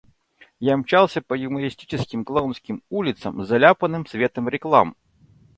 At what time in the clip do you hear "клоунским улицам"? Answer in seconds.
2.25-3.45